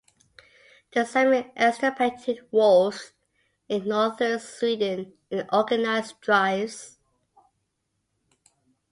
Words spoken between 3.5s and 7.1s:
in northern Sweden in organized drives.